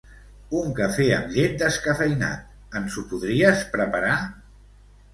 [0.59, 2.51] Un cafè amb llet descafeïnat,
[2.83, 4.21] ens ho podries preparar?